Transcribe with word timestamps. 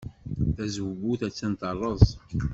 Tazewwut 0.55 1.21
attan 1.27 1.53
terreẓ. 1.59 2.05